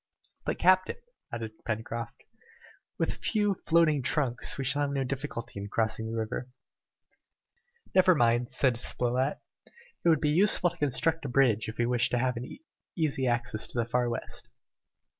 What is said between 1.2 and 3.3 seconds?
added Pencroft, "with a